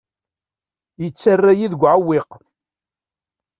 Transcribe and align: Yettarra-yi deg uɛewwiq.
Yettarra-yi 1.01 1.67
deg 1.71 1.81
uɛewwiq. 1.83 2.31